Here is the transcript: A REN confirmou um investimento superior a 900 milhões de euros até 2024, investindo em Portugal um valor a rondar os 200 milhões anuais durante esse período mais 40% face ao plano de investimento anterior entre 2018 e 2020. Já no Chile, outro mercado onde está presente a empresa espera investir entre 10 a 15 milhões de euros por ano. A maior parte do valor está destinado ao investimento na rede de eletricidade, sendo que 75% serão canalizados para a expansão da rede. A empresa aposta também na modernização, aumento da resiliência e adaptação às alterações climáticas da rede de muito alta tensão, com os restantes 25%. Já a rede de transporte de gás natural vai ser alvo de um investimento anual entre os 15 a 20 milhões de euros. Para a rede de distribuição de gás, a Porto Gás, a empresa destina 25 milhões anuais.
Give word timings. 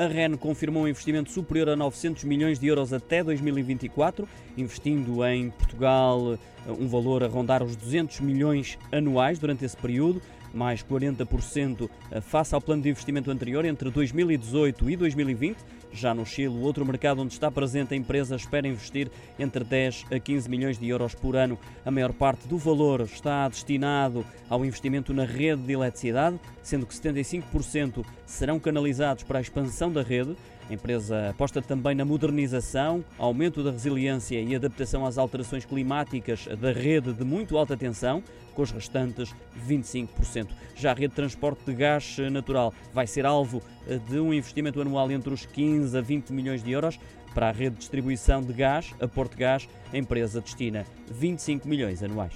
A 0.00 0.06
REN 0.06 0.34
confirmou 0.38 0.84
um 0.84 0.88
investimento 0.88 1.30
superior 1.30 1.68
a 1.68 1.76
900 1.76 2.24
milhões 2.24 2.58
de 2.58 2.66
euros 2.66 2.90
até 2.90 3.22
2024, 3.22 4.26
investindo 4.56 5.22
em 5.26 5.50
Portugal 5.50 6.38
um 6.66 6.88
valor 6.88 7.22
a 7.22 7.26
rondar 7.26 7.62
os 7.62 7.76
200 7.76 8.20
milhões 8.20 8.78
anuais 8.90 9.38
durante 9.38 9.62
esse 9.62 9.76
período 9.76 10.22
mais 10.54 10.82
40% 10.82 11.88
face 12.22 12.54
ao 12.54 12.60
plano 12.60 12.82
de 12.82 12.88
investimento 12.88 13.30
anterior 13.30 13.64
entre 13.64 13.90
2018 13.90 14.90
e 14.90 14.96
2020. 14.96 15.58
Já 15.92 16.14
no 16.14 16.24
Chile, 16.24 16.56
outro 16.62 16.86
mercado 16.86 17.20
onde 17.20 17.32
está 17.32 17.50
presente 17.50 17.94
a 17.94 17.96
empresa 17.96 18.36
espera 18.36 18.68
investir 18.68 19.10
entre 19.38 19.64
10 19.64 20.06
a 20.12 20.18
15 20.18 20.48
milhões 20.48 20.78
de 20.78 20.88
euros 20.88 21.14
por 21.14 21.36
ano. 21.36 21.58
A 21.84 21.90
maior 21.90 22.12
parte 22.12 22.46
do 22.46 22.56
valor 22.56 23.00
está 23.00 23.48
destinado 23.48 24.24
ao 24.48 24.64
investimento 24.64 25.12
na 25.12 25.24
rede 25.24 25.62
de 25.62 25.72
eletricidade, 25.72 26.38
sendo 26.62 26.86
que 26.86 26.94
75% 26.94 28.04
serão 28.24 28.60
canalizados 28.60 29.24
para 29.24 29.38
a 29.38 29.42
expansão 29.42 29.92
da 29.92 30.02
rede. 30.02 30.36
A 30.70 30.72
empresa 30.72 31.30
aposta 31.30 31.60
também 31.60 31.96
na 31.96 32.04
modernização, 32.04 33.04
aumento 33.18 33.60
da 33.60 33.72
resiliência 33.72 34.40
e 34.40 34.54
adaptação 34.54 35.04
às 35.04 35.18
alterações 35.18 35.64
climáticas 35.64 36.46
da 36.60 36.70
rede 36.70 37.12
de 37.12 37.24
muito 37.24 37.58
alta 37.58 37.76
tensão, 37.76 38.22
com 38.54 38.62
os 38.62 38.70
restantes 38.70 39.34
25%. 39.68 40.46
Já 40.76 40.92
a 40.92 40.94
rede 40.94 41.08
de 41.08 41.16
transporte 41.16 41.64
de 41.66 41.74
gás 41.74 42.18
natural 42.30 42.72
vai 42.94 43.04
ser 43.08 43.26
alvo 43.26 43.60
de 44.08 44.20
um 44.20 44.32
investimento 44.32 44.80
anual 44.80 45.10
entre 45.10 45.34
os 45.34 45.44
15 45.44 45.98
a 45.98 46.00
20 46.00 46.32
milhões 46.32 46.62
de 46.62 46.70
euros. 46.70 47.00
Para 47.34 47.48
a 47.48 47.52
rede 47.52 47.70
de 47.70 47.78
distribuição 47.78 48.40
de 48.40 48.52
gás, 48.52 48.94
a 49.00 49.08
Porto 49.08 49.36
Gás, 49.36 49.68
a 49.92 49.98
empresa 49.98 50.40
destina 50.40 50.86
25 51.10 51.66
milhões 51.66 52.00
anuais. 52.00 52.34